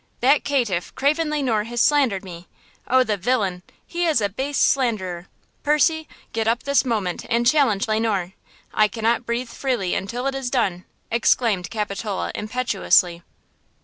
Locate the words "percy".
5.61-6.07